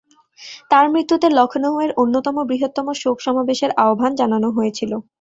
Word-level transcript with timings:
তাঁর 0.71 0.85
মৃত্যুতে 0.93 1.27
লখনউয়ের 1.31 1.91
অন্যতম 1.97 2.35
বৃহত্তম 2.49 2.87
শোক 3.01 3.17
সমাবেশের 3.25 3.71
আহ্বান 3.83 4.11
জানানো 4.21 4.47
হয়েছিল। 4.57 4.91